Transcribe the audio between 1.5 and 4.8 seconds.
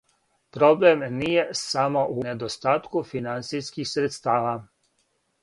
само у недостатку финансијских средстава.